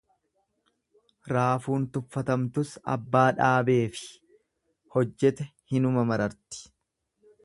Raafuun 1.35 1.83
tuffatamtus 1.97 2.71
abbaa 2.95 3.27
dhaabeefi 3.41 4.09
hojjete 4.97 5.47
hinuma 5.75 6.07
mararti. 6.13 6.65